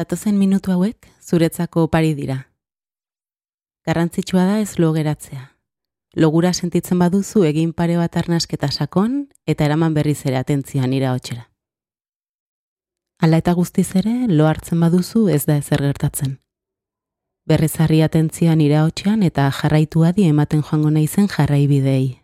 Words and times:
Datozen 0.00 0.38
minutu 0.40 0.72
hauek 0.72 1.10
zuretzako 1.20 1.82
opari 1.84 2.14
dira. 2.16 2.36
Garrantzitsua 3.84 4.46
da 4.48 4.60
ez 4.60 4.78
lo. 4.78 4.94
Logura 6.16 6.52
sentitzen 6.54 6.98
baduzu 6.98 7.42
egin 7.44 7.74
pare 7.74 7.98
bat 7.98 8.16
arnasketa 8.16 8.70
sakon 8.70 9.28
eta 9.46 9.66
eraman 9.66 9.92
berriz 9.92 10.24
ere 10.24 10.38
atentzioa 10.38 10.86
nira 10.86 11.12
hotxera. 11.12 11.50
Hala 13.20 13.36
eta 13.36 13.52
guztiz 13.52 13.94
ere, 13.94 14.26
lo 14.28 14.46
hartzen 14.46 14.80
baduzu 14.80 15.28
ez 15.28 15.44
da 15.44 15.58
ezer 15.58 15.82
gertatzen. 15.82 16.38
Berrizarri 17.44 18.00
atentzioa 18.00 18.56
nira 18.56 18.86
hotxean 18.86 19.22
eta 19.22 19.50
jarraitu 19.50 20.04
adi 20.04 20.24
ematen 20.24 20.62
joango 20.62 20.90
naizen 20.90 21.28
jarrai 21.28 21.66
bidei. 21.66 22.22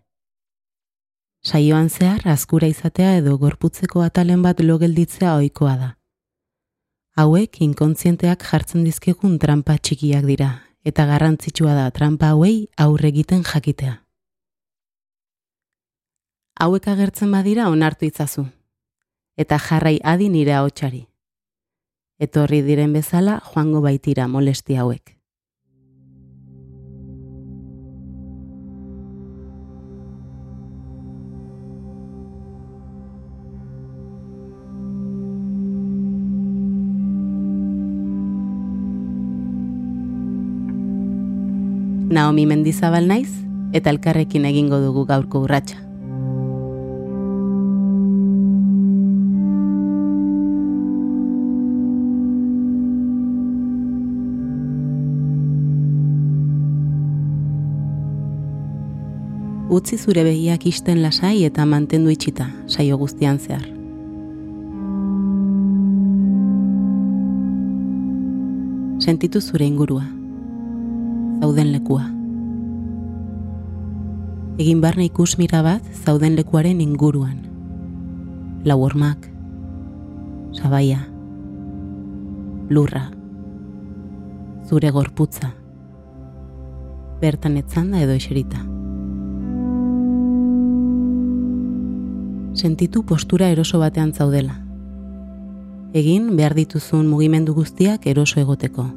Saioan 1.44 1.90
zehar, 1.90 2.24
azkura 2.24 2.72
izatea 2.72 3.18
edo 3.18 3.36
gorputzeko 3.36 4.00
atalen 4.00 4.42
bat 4.42 4.64
lo 4.64 4.78
gelditzea 4.78 5.36
ohikoa 5.36 5.76
da. 5.76 5.95
Hauek 7.16 7.62
inkontzienteak 7.64 8.42
jartzen 8.44 8.82
dizkigun 8.84 9.38
trampa 9.40 9.78
txikiak 9.80 10.26
dira, 10.28 10.50
eta 10.84 11.06
garrantzitsua 11.08 11.72
da 11.72 11.86
trampa 11.88 12.34
hauei 12.34 12.66
aurre 12.76 13.08
egiten 13.08 13.40
jakitea. 13.40 13.94
Hauek 16.60 16.90
agertzen 16.92 17.32
badira 17.32 17.70
onartu 17.72 18.04
itzazu, 18.04 18.44
eta 19.40 19.56
jarrai 19.56 19.96
adi 20.04 20.28
nire 20.28 20.58
hautsari. 20.58 21.06
Etorri 22.20 22.60
diren 22.68 22.92
bezala 22.92 23.40
joango 23.48 23.80
baitira 23.80 24.28
molesti 24.28 24.76
hauek. 24.76 25.15
Naomi 42.16 42.46
Mendizabal 42.48 43.04
naiz 43.10 43.28
eta 43.76 43.90
elkarrekin 43.92 44.46
egingo 44.48 44.78
dugu 44.80 45.02
gaurko 45.04 45.42
urratsa. 45.44 45.82
Utzi 59.76 60.00
zure 60.00 60.24
begiak 60.24 60.64
isten 60.72 61.04
lasai 61.04 61.44
eta 61.44 61.68
mantendu 61.68 62.16
itxita, 62.16 62.48
saio 62.66 62.96
guztian 62.96 63.36
zehar. 63.36 63.66
Sentitu 69.04 69.44
zure 69.44 69.68
ingurua 69.68 70.06
lekua. 71.86 72.10
Egin 74.58 74.80
barne 74.80 75.04
ikus 75.06 75.36
mira 75.38 75.62
bat 75.62 75.82
zauden 76.04 76.34
lekuaren 76.36 76.80
inguruan. 76.80 77.38
Lau 78.64 78.80
hormak, 78.82 79.28
sabaia, 80.52 81.06
lurra, 82.70 83.10
zure 84.66 84.90
gorputza, 84.90 85.52
bertan 87.20 87.56
etzanda 87.56 88.00
edo 88.02 88.12
eserita. 88.12 88.58
Sentitu 92.54 93.04
postura 93.04 93.50
eroso 93.52 93.78
batean 93.78 94.12
zaudela. 94.12 94.58
Egin 95.92 96.34
behar 96.36 96.54
dituzun 96.54 97.06
mugimendu 97.06 97.54
guztiak 97.54 98.06
eroso 98.06 98.40
egoteko, 98.40 98.90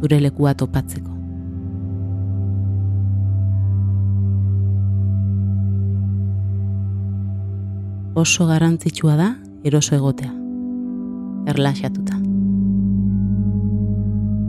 zure 0.00 0.20
lekua 0.20 0.54
topatzeko. 0.54 1.11
Oso 8.14 8.46
garrantzitsua 8.46 9.16
da 9.16 9.36
eroso 9.64 9.94
egotea. 9.96 10.32
Erlaxatuta. 11.48 12.18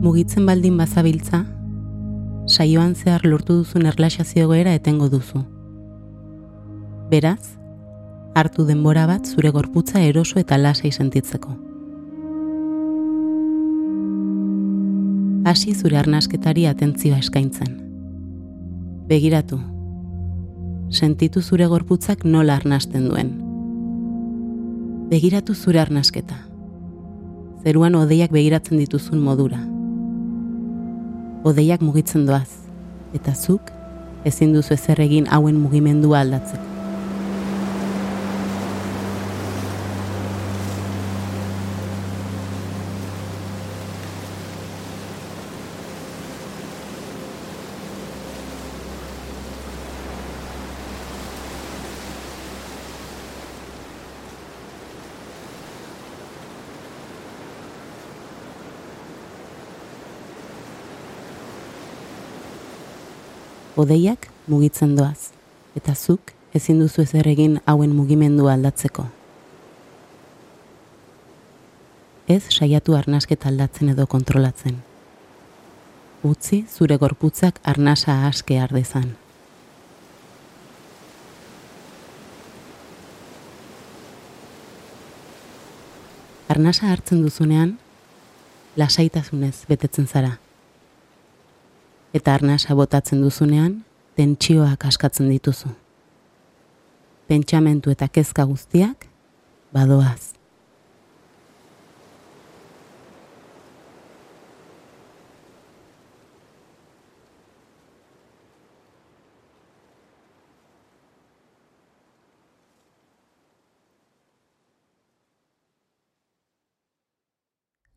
Mugitzen 0.03 0.46
baldin 0.46 0.78
bazabiltza, 0.78 1.46
saioan 2.47 2.96
zehar 2.96 3.23
lortu 3.25 3.62
duzun 3.62 3.85
erlaxazio 3.88 4.47
goera 4.52 4.73
etengo 4.75 5.07
duzu. 5.09 5.46
Beraz, 7.09 7.56
hartu 8.35 8.66
denbora 8.68 9.06
bat 9.07 9.25
zure 9.25 9.52
gorputza 9.56 10.02
eroso 10.02 10.40
eta 10.40 10.57
lasai 10.57 10.91
sentitzeko. 10.91 11.56
Hasi 15.47 15.73
zure 15.75 15.97
arnasketari 16.00 16.66
atentzioa 16.68 17.22
eskaintzen. 17.23 17.79
Begiratu. 19.07 19.59
Sentitu 20.90 21.41
zure 21.41 21.68
gorputzak 21.68 22.23
nola 22.25 22.56
arnasten 22.59 23.09
duen 23.09 23.43
begiratu 25.13 25.53
zure 25.53 25.78
arnasketa. 25.78 26.34
Zeruan 27.62 27.94
odeiak 28.00 28.31
begiratzen 28.34 28.79
dituzun 28.81 29.19
modura. 29.22 29.59
Odeiak 31.46 31.85
mugitzen 31.85 32.25
doaz, 32.25 32.50
eta 33.13 33.35
zuk 33.38 33.69
ezin 34.25 34.56
duzu 34.57 34.73
ezer 34.73 35.03
egin 35.06 35.29
hauen 35.29 35.59
mugimendua 35.62 36.23
aldatzeko. 36.25 36.72
Odeiak 63.84 64.30
mugitzen 64.48 64.96
doaz, 64.96 65.32
eta 65.76 65.96
zuk 65.96 66.32
ezin 66.56 66.80
duzu 66.80 67.04
ezer 67.04 67.28
egin 67.28 67.60
hauen 67.66 67.94
mugimendu 67.96 68.48
aldatzeko. 68.52 69.06
Ez 72.28 72.44
saiatu 72.56 72.96
arnasketa 72.96 73.50
aldatzen 73.52 73.92
edo 73.92 74.06
kontrolatzen. 74.08 74.78
Utzi 76.24 76.62
zure 76.72 76.96
gorputzak 77.02 77.60
arnasa 77.68 78.22
aske 78.30 78.60
ardezan. 78.64 79.10
Arnasa 86.54 86.94
hartzen 86.94 87.26
duzunean, 87.26 87.76
lasaitasunez 88.78 89.56
betetzen 89.68 90.08
zara 90.08 90.38
eta 92.13 92.35
arnasa 92.38 92.75
botatzen 92.78 93.22
duzunean, 93.25 93.81
tentsioak 94.16 94.85
askatzen 94.85 95.31
dituzu. 95.34 95.74
Pentsamentu 97.28 97.90
eta 97.90 98.07
kezka 98.07 98.46
guztiak, 98.46 99.07
badoaz. 99.74 100.34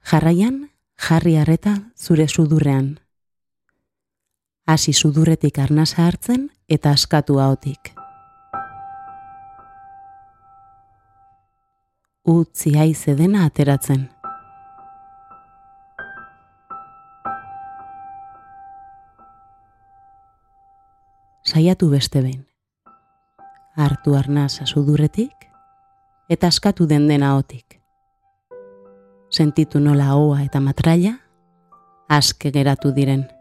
Jarraian, 0.06 0.71
jarri 1.03 1.35
harreta 1.37 1.75
zure 1.99 2.29
sudurrean 2.31 2.94
hasi 4.67 4.93
sudurretik 4.93 5.59
arnasa 5.59 6.07
hartzen 6.07 6.51
eta 6.69 6.91
askatu 6.91 7.39
haotik. 7.39 7.93
Utzi 12.27 12.75
haize 12.79 13.15
dena 13.15 13.45
ateratzen. 13.47 14.09
Saiatu 21.47 21.91
beste 21.91 22.21
behin. 22.23 22.43
Hartu 23.77 24.17
arnasa 24.19 24.67
sudurretik 24.67 25.47
eta 26.29 26.51
askatu 26.51 26.89
den 26.91 27.07
dena 27.07 27.37
otik. 27.37 27.79
Sentitu 29.31 29.79
nola 29.79 30.11
hoa 30.17 30.43
eta 30.43 30.59
matraia 30.61 31.15
aske 32.09 32.51
geratu 32.51 32.91
diren. 32.91 33.36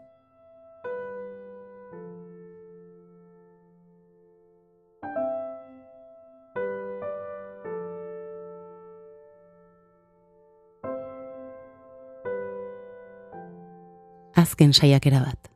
Azken 14.36 14.72
saiakera 14.72 15.20
bat. 15.24 15.50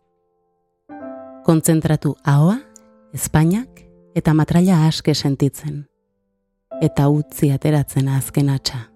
Kontzentratu 1.44 2.16
ahoa, 2.24 2.58
Espainiak 3.14 3.84
eta 4.14 4.34
matraila 4.34 4.86
aske 4.86 5.14
sentitzen. 5.14 5.84
Eta 6.80 7.08
utzi 7.12 7.50
ateratzen 7.52 8.08
azken 8.08 8.48
atxa. 8.48 8.86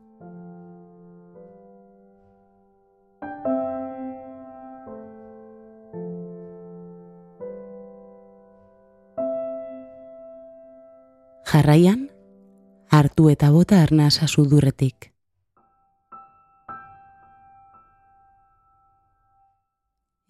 Jarraian, 11.54 12.08
hartu 12.90 13.28
eta 13.30 13.50
bota 13.54 13.82
arnasa 13.82 14.26
sudurretik. 14.26 15.13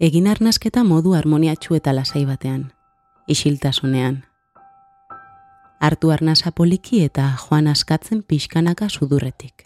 Egin 0.04 0.26
arnasketa 0.28 0.82
modu 0.84 1.14
harmoniatxu 1.16 1.78
eta 1.78 1.92
lasai 1.96 2.26
batean, 2.28 2.64
isiltasunean. 3.34 4.18
Hartu 5.80 6.10
arnasa 6.12 6.52
poliki 6.52 7.00
eta 7.04 7.30
joan 7.44 7.70
askatzen 7.72 8.20
pixkanaka 8.22 8.90
sudurretik. 8.90 9.64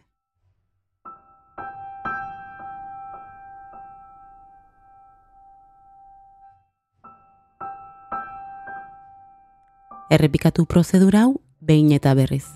Errepikatu 10.19 10.69
prozedura 10.71 11.27
hau 11.27 11.35
behin 11.59 11.91
eta 11.99 12.15
berriz. 12.15 12.47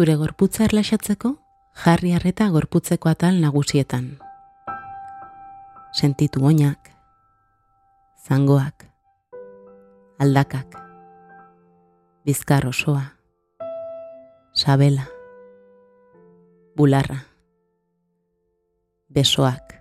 Zure 0.00 0.14
gorputza 0.16 0.62
erlaxatzeko, 0.64 1.28
jarri 1.76 2.14
harreta 2.16 2.46
gorputzeko 2.48 3.10
atal 3.10 3.34
nagusietan. 3.36 4.04
Sentitu 5.92 6.40
oinak, 6.48 6.86
zangoak, 8.24 8.86
aldakak, 10.24 10.78
bizkar 12.24 12.64
osoa, 12.70 13.02
sabela, 14.56 15.04
bularra, 16.80 17.18
besoak, 19.12 19.74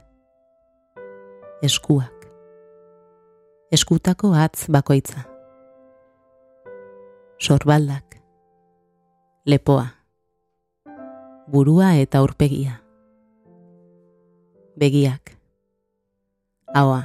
eskuak, 1.69 2.27
eskutako 3.71 4.33
atz 4.35 4.67
bakoitza, 4.67 5.23
sorbaldak, 7.39 8.19
lepoa, 9.47 9.87
burua 11.51 11.95
eta 11.97 12.21
urpegia, 12.21 12.75
begiak, 14.77 15.31
haua, 16.73 17.03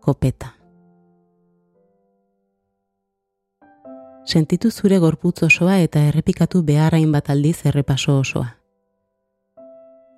kopeta. 0.00 0.54
Sentitu 4.26 4.70
zure 4.70 4.98
gorputz 4.98 5.42
osoa 5.46 5.76
eta 5.84 6.00
errepikatu 6.08 6.62
beharrain 6.62 7.12
bat 7.12 7.28
aldiz 7.30 7.58
errepaso 7.68 8.16
osoa. 8.18 8.48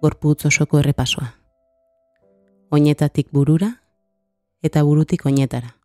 Gorputz 0.00 0.46
osoko 0.46 0.78
errepasoa. 0.78 1.26
Oinetatik 2.70 3.28
burura 3.32 3.72
eta 4.62 4.84
burutik 4.84 5.26
oinetara. 5.26 5.77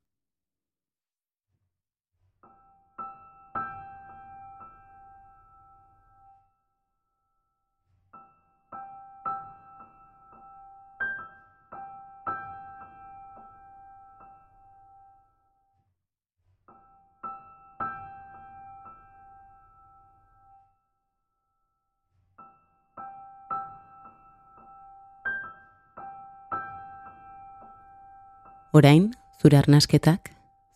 Orain, 28.76 29.12
zure 29.38 29.58
arnasketak, 29.60 30.32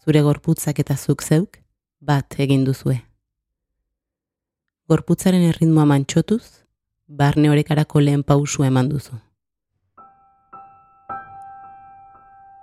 zure 0.06 0.22
gorputzak 0.22 0.78
eta 0.84 0.94
zuk 0.94 1.24
zeuk, 1.26 1.56
bat 1.98 2.36
egin 2.38 2.62
duzue. 2.62 3.00
Gorputzaren 4.86 5.42
erritmoa 5.48 5.88
mantxotuz, 5.90 6.44
barne 7.08 7.50
horekarako 7.50 8.04
lehen 8.04 8.22
pausu 8.22 8.68
eman 8.68 8.92
duzu. 8.92 9.18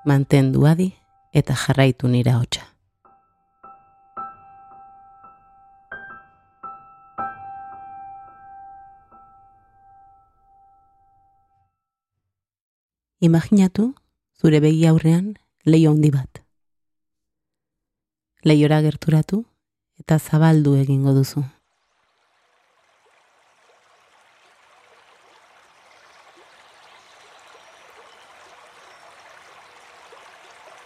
Mantendu 0.06 0.68
adi 0.70 0.86
eta 1.42 1.58
jarraitu 1.64 2.06
nira 2.14 2.36
hotxa. 2.38 2.62
Imaginatu 13.18 13.90
zure 14.40 14.60
begi 14.60 14.86
aurrean 14.86 15.34
leio 15.64 15.90
handi 15.90 16.10
bat. 16.10 16.40
Leiora 18.44 18.80
gerturatu 18.84 19.44
eta 20.00 20.18
zabaldu 20.18 20.74
egingo 20.76 21.14
duzu. 21.16 21.44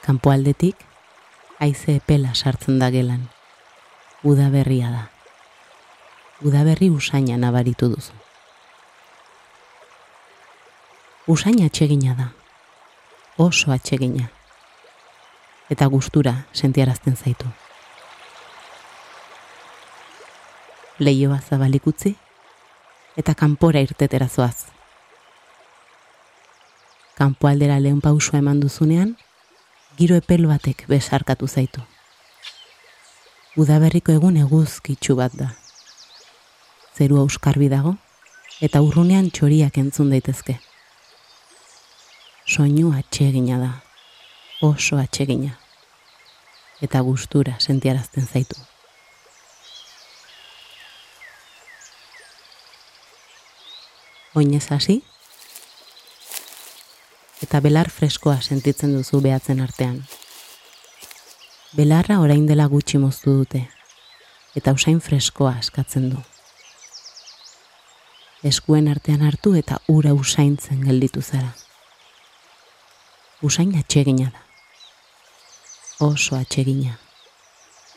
Kanpoaldetik 0.06 0.86
haize 1.58 1.98
epela 1.98 2.34
sartzen 2.34 2.78
da 2.78 2.88
gelan. 2.94 3.26
Uda 4.24 4.48
berria 4.54 4.88
da. 4.94 5.04
Uda 6.46 6.62
berri 6.64 6.88
usaina 6.94 7.36
nabaritu 7.36 7.90
duzu. 7.92 8.14
Usaina 11.28 11.68
txegina 11.68 12.14
da 12.16 12.32
oso 13.38 13.70
atsegina. 13.72 14.32
Eta 15.70 15.86
gustura 15.86 16.46
sentiarazten 16.52 17.16
zaitu. 17.16 17.46
Leioa 20.98 21.38
zabalikutzi 21.38 22.16
eta 23.16 23.34
kanpora 23.34 23.80
irtetera 23.80 24.28
zoaz. 24.28 24.66
Kanpo 27.14 27.48
aldera 27.48 27.78
lehen 27.78 28.00
pausua 28.00 28.38
eman 28.42 28.60
duzunean, 28.60 29.16
giro 29.98 30.18
epel 30.18 30.46
batek 30.46 30.86
besarkatu 30.90 31.46
zaitu. 31.46 31.82
Udaberriko 33.56 34.12
egun 34.12 34.36
eguzkitsu 34.36 35.14
bat 35.18 35.34
da. 35.34 35.52
Zerua 36.94 37.22
euskarbi 37.26 37.70
dago 37.70 37.94
eta 38.60 38.82
urrunean 38.82 39.30
txoriak 39.30 39.78
entzun 39.78 40.10
daitezke 40.10 40.58
soinu 42.48 42.94
atsegina 42.96 43.58
da, 43.60 43.72
oso 44.62 44.96
atsegina, 44.96 45.58
eta 46.80 47.00
gustura 47.04 47.58
sentiarazten 47.60 48.26
zaitu. 48.26 48.56
Oinez 54.34 54.64
hasi, 54.72 55.02
eta 57.44 57.60
belar 57.60 57.92
freskoa 57.92 58.40
sentitzen 58.40 58.96
duzu 58.96 59.20
behatzen 59.20 59.60
artean. 59.60 60.00
Belarra 61.76 62.20
orain 62.24 62.48
dela 62.48 62.64
gutxi 62.72 62.96
moztu 62.96 63.36
dute, 63.42 63.66
eta 64.56 64.72
usain 64.72 65.04
freskoa 65.04 65.58
eskatzen 65.60 66.10
du. 66.16 66.26
Eskuen 68.40 68.88
artean 68.88 69.20
hartu 69.20 69.52
eta 69.58 69.82
ura 69.92 70.16
usaintzen 70.16 70.86
gelditu 70.88 71.20
zara 71.20 71.52
usain 73.42 73.76
atsegina 73.76 74.30
da. 74.30 74.42
Oso 75.98 76.36
atsegina. 76.36 76.98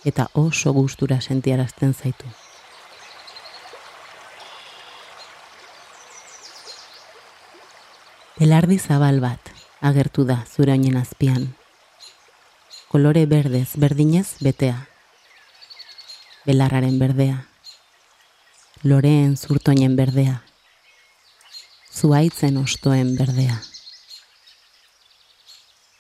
Eta 0.03 0.27
oso 0.33 0.73
gustura 0.73 1.21
sentiarazten 1.21 1.93
zaitu. 1.93 2.25
Belardi 8.39 8.79
zabal 8.79 9.19
bat 9.21 9.51
agertu 9.81 10.25
da 10.25 10.43
zure 10.49 10.73
oinen 10.73 10.97
azpian. 10.97 11.51
Kolore 12.89 13.25
berdez, 13.25 13.69
berdinez, 13.77 14.37
betea. 14.41 14.87
Belarraren 16.45 16.97
berdea. 16.99 17.43
Loreen 18.83 19.37
zurtoinen 19.37 19.95
berdea 19.95 20.41
zuaitzen 21.91 22.57
ostoen 22.57 23.15
berdea. 23.17 23.70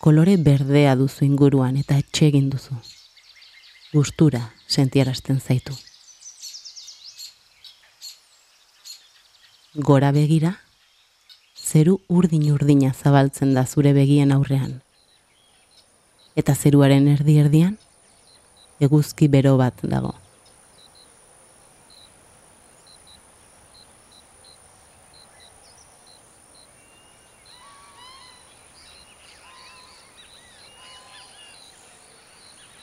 Kolore 0.01 0.33
berdea 0.41 0.95
duzu 0.97 1.27
inguruan 1.27 1.75
eta 1.77 1.93
etxegin 2.01 2.47
duzu. 2.49 2.73
Gustura 3.93 4.39
sentiarazten 4.65 5.37
zaitu. 5.39 5.75
Gora 9.75 10.09
begira, 10.15 10.55
zeru 11.53 11.99
urdin 12.09 12.49
urdina 12.49 12.89
zabaltzen 12.97 13.53
da 13.53 13.67
zure 13.67 13.93
begien 13.93 14.33
aurrean. 14.33 14.73
Eta 16.35 16.55
zeruaren 16.55 17.05
erdi 17.13 17.37
erdian, 17.45 17.77
eguzki 18.81 19.29
bero 19.29 19.53
bat 19.61 19.85
dago. 19.85 20.15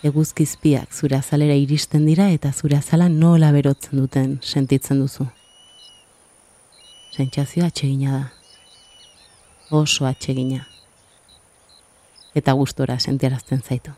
Eguzkizpiak 0.03 0.93
zure 0.95 1.17
azalera 1.17 1.55
iristen 1.59 2.07
dira 2.07 2.29
eta 2.31 2.53
zure 2.53 2.77
azala 2.79 3.09
nola 3.09 3.51
berotzen 3.53 3.99
duten 3.99 4.39
sentitzen 4.43 5.01
duzu. 5.03 5.27
Sentsazio 7.17 7.65
atsegina 7.67 8.13
da. 8.13 8.27
Oso 9.71 10.07
atsegina. 10.07 10.69
Eta 12.35 12.53
gustora 12.53 12.99
sentiarazten 13.01 13.63
zaitu. 13.63 13.91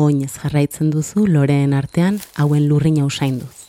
Oinez 0.00 0.30
jarraitzen 0.38 0.94
duzu 0.94 1.26
loreen 1.26 1.74
artean 1.74 2.20
hauen 2.38 2.68
lurrina 2.70 3.04
usainduz. 3.04 3.66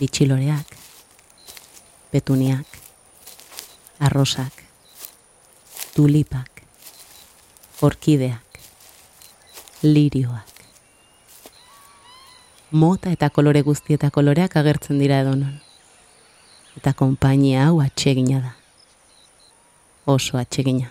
Bitxiloreak, 0.00 0.79
petuniak, 2.10 2.66
arrosak, 4.00 4.52
tulipak, 5.94 6.62
orkideak, 7.82 8.60
lirioak. 9.82 10.50
Mota 12.70 13.10
eta 13.10 13.30
kolore 13.30 13.62
guzti 13.62 13.94
eta 13.94 14.10
koloreak 14.10 14.56
agertzen 14.56 14.98
dira 14.98 15.20
edonon. 15.22 15.60
Eta 16.78 16.92
konpainia 16.94 17.66
hau 17.66 17.80
atsegina 17.82 18.40
da. 18.42 18.52
Oso 20.06 20.38
atsegina. 20.38 20.90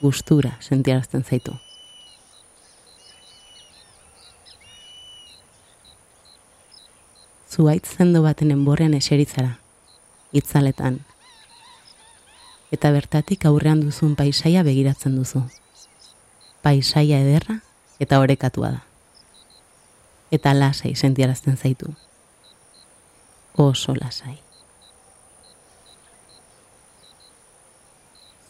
Gustura 0.00 0.56
sentiarazten 0.60 1.24
zaitu. 1.24 1.56
Zuaitz 7.48 7.96
zendo 7.96 8.20
baten 8.22 8.50
enborrean 8.52 8.92
eseritzara 8.94 9.54
itzaletan. 10.38 11.00
Eta 12.74 12.90
bertatik 12.92 13.46
aurrean 13.48 13.80
duzun 13.84 14.16
paisaia 14.16 14.64
begiratzen 14.66 15.16
duzu. 15.16 15.42
Paisaia 16.62 17.20
ederra 17.22 17.60
eta 18.02 18.18
orekatua 18.20 18.72
da. 18.78 18.82
Eta 20.30 20.52
lasai 20.54 20.94
sentiarazten 20.96 21.56
zaitu. 21.56 21.92
Oso 23.56 23.94
lasai. 23.94 24.36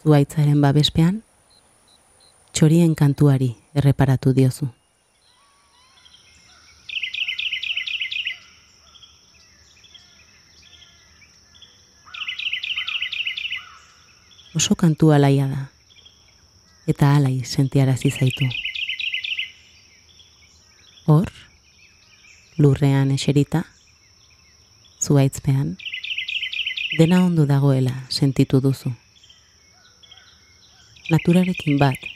Zuaitzaren 0.03 0.59
babespean, 0.63 1.21
txorien 2.55 2.95
kantuari 2.95 3.53
erreparatu 3.75 4.33
diozu. 4.33 4.71
Oso 14.57 14.73
kantu 14.75 15.11
alaia 15.13 15.45
da. 15.47 15.69
Eta 16.89 17.15
alai 17.15 17.45
sentiarazi 17.45 18.09
zaitu. 18.09 18.47
Hor, 21.05 21.29
lurrean 22.57 23.11
eserita, 23.13 23.61
zuaitzpean, 24.99 25.77
dena 26.97 27.21
ondo 27.25 27.45
dagoela 27.45 27.93
sentitu 28.09 28.57
duzu. 28.59 28.95
Naturarekin 31.13 31.77
bat 31.77 32.09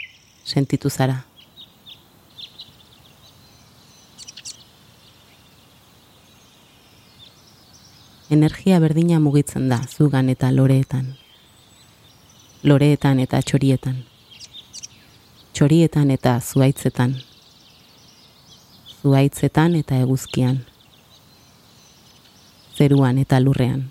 sentitu 0.44 0.90
zara. 0.90 1.22
Energia 8.32 8.80
berdina 8.80 9.20
mugitzen 9.20 9.70
da 9.70 9.84
zugan 9.86 10.32
eta 10.34 10.50
loreetan 10.52 11.20
loreetan 12.64 13.20
eta 13.20 13.40
txorietan. 13.42 13.96
Txorietan 15.54 16.12
eta 16.14 16.36
zuaitzetan. 16.40 17.16
Zuaitzetan 19.02 19.76
eta 19.80 19.98
eguzkian. 20.04 20.60
Zeruan 22.78 23.18
eta 23.18 23.40
lurrean. 23.42 23.88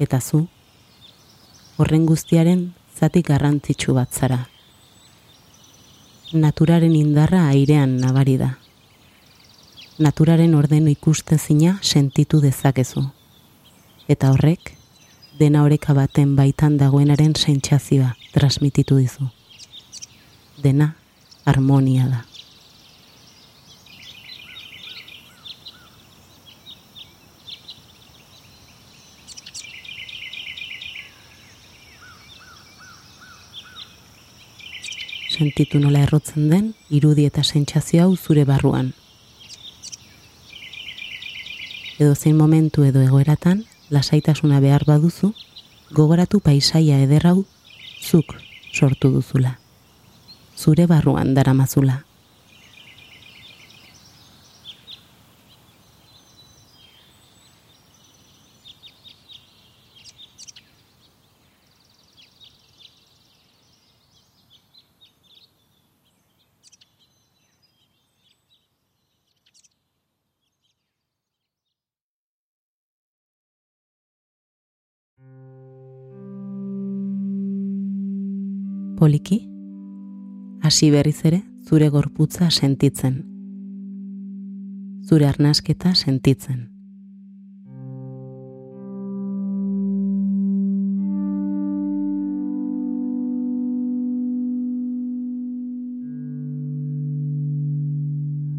Eta 0.00 0.20
zu, 0.20 0.46
horren 1.78 2.08
guztiaren 2.08 2.66
zati 2.98 3.22
garrantzitsu 3.22 3.94
bat 3.94 4.10
zara. 4.10 4.40
Naturaren 6.32 6.96
indarra 6.96 7.46
airean 7.52 7.96
nabari 8.02 8.36
da. 8.40 8.50
Naturaren 9.98 10.54
ordeno 10.54 10.90
ikustezina 10.90 11.78
sentitu 11.82 12.40
dezakezu. 12.40 13.04
Eta 14.08 14.30
horrek, 14.32 14.79
dena 15.38 15.62
oreka 15.64 15.94
baten 15.94 16.34
baitan 16.36 16.76
dagoenaren 16.78 17.32
sentsazioa 17.36 18.14
transmititu 18.32 18.96
dizu. 18.96 19.28
Dena 20.62 20.94
harmonia 21.44 22.08
da. 22.08 22.24
Sentitu 35.30 35.78
nola 35.80 36.02
errotzen 36.04 36.50
den 36.50 36.74
irudi 36.90 37.24
eta 37.24 37.42
sentsazio 37.42 38.02
hau 38.04 38.16
zure 38.16 38.44
barruan. 38.44 38.92
Edo 42.00 42.14
zein 42.14 42.36
momentu 42.36 42.84
edo 42.84 43.00
egoeratan 43.00 43.64
lasaitasuna 43.90 44.60
behar 44.60 44.84
baduzu, 44.86 45.32
gogoratu 45.90 46.40
paisaia 46.40 47.00
ederrau 47.02 47.44
zuk 48.00 48.36
sortu 48.72 49.10
duzula. 49.10 49.58
Zure 50.56 50.86
barruan 50.86 51.34
daramazula. 51.34 52.04
Poliki, 79.00 79.48
hasi 80.60 80.90
berriz 80.92 81.24
ere 81.24 81.38
zure 81.64 81.88
gorputza 81.88 82.50
sentitzen. 82.50 83.14
Zure 85.08 85.24
arnasketa 85.24 85.94
sentitzen. 85.94 86.68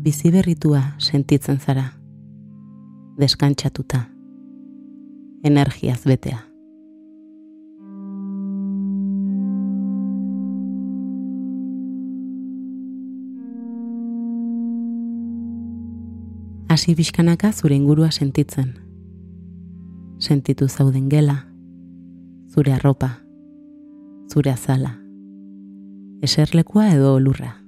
Bizi 0.01 0.33
berritua 0.33 0.95
sentitzen 0.97 1.59
zara. 1.59 1.91
Deskantsatuta. 3.21 4.07
Energiaz 5.43 6.01
betea. 6.05 6.50
hasi 16.71 16.95
bizkanaka 16.95 17.51
zure 17.51 17.75
ingurua 17.75 18.11
sentitzen. 18.11 18.69
Sentitu 20.23 20.69
zauden 20.69 21.09
gela, 21.09 21.35
zure 22.47 22.71
arropa, 22.71 23.09
zure 24.31 24.53
azala, 24.53 24.93
eserlekua 26.23 26.93
edo 26.93 27.17
lurra. 27.19 27.60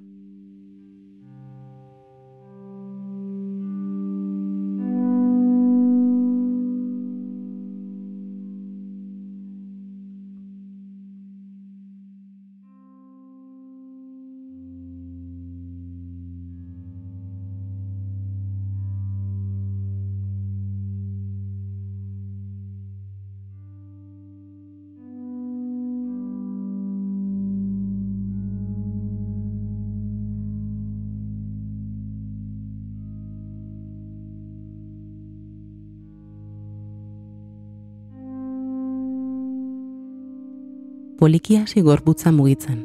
Polikia 41.24 41.62
hasi 41.62 41.82
gorputza 41.82 42.32
mugitzen. 42.36 42.82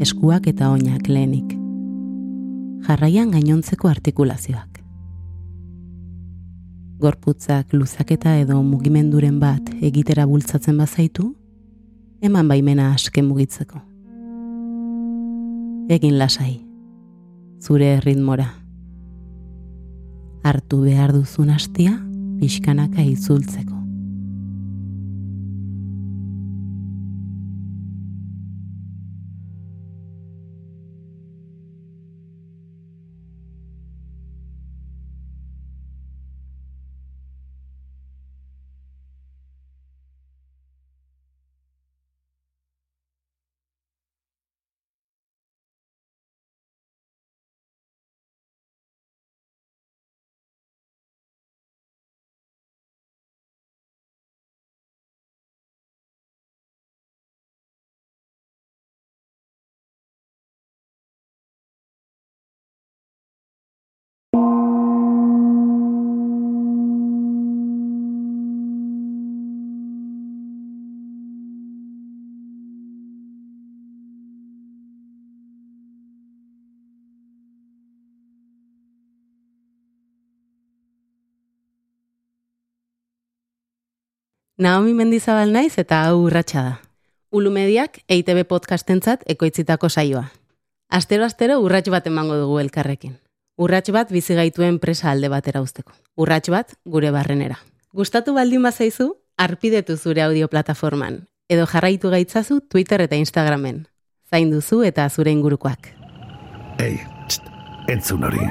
Eskuak 0.00 0.46
eta 0.48 0.70
oinak 0.72 1.04
lehenik. 1.04 1.50
Jarraian 2.86 3.34
gainontzeko 3.34 3.90
artikulazioak. 3.90 4.78
Gorputzak 7.02 7.74
luzaketa 7.76 8.38
edo 8.40 8.56
mugimenduren 8.64 9.36
bat 9.42 9.68
egitera 9.82 10.24
bultzatzen 10.30 10.80
bazaitu, 10.80 11.26
eman 12.24 12.48
baimena 12.48 12.88
aske 12.94 13.20
mugitzeko. 13.20 13.82
Egin 15.92 16.16
lasai, 16.16 16.54
zure 17.60 17.98
ritmora. 18.00 18.48
Hartu 20.40 20.80
behar 20.88 21.12
duzun 21.12 21.52
hastia, 21.52 21.98
pixkanaka 22.40 23.04
izultzeko. 23.12 23.81
Naomi 84.62 84.92
Mendizabal 84.94 85.50
naiz 85.50 85.74
eta 85.80 86.04
hau 86.06 86.20
urratsa 86.22 86.62
da. 86.62 86.74
Ulu 87.34 87.50
Mediak 87.50 87.96
EITB 88.06 88.44
podcastentzat 88.46 89.24
ekoitzitako 89.34 89.88
saioa. 89.90 90.28
Astero 90.86 91.26
astero 91.26 91.56
urrats 91.64 91.90
bat 91.90 92.06
emango 92.06 92.36
dugu 92.38 92.60
elkarrekin. 92.62 93.16
Urrats 93.58 93.90
bat 93.90 94.12
bizi 94.14 94.36
gaituen 94.38 94.78
presa 94.78 95.10
alde 95.10 95.32
batera 95.32 95.64
usteko. 95.66 95.96
Urrats 96.14 96.52
bat 96.54 96.76
gure 96.84 97.10
barrenera. 97.10 97.58
Gustatu 97.92 98.36
baldin 98.38 98.62
bazaizu, 98.62 99.08
arpidetu 99.36 99.96
zure 99.96 100.22
audio 100.22 100.46
plataforman 100.46 101.24
edo 101.50 101.66
jarraitu 101.66 102.14
gaitzazu 102.14 102.60
Twitter 102.60 103.02
eta 103.02 103.18
Instagramen. 103.18 103.88
Zain 104.30 104.54
duzu 104.54 104.84
eta 104.86 105.10
zure 105.10 105.34
ingurukoak. 105.34 105.90
Ei, 106.78 107.00
txt, 107.26 107.50
entzun 107.90 108.30
hori. 108.30 108.46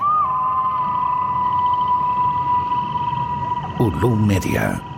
Ulu 3.79 4.15
Media. 4.27 4.90